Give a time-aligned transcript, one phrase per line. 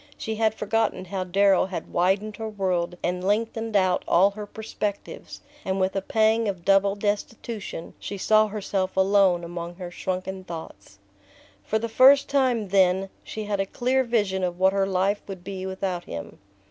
[0.17, 5.41] She had forgotten how Darrow had widened her world and lengthened out all her perspectives,
[5.63, 10.97] and with a pang of double destitution she saw herself alone among her shrunken thoughts.
[11.63, 15.43] For the first time, then, she had a clear vision of what her life would
[15.43, 16.39] be without him.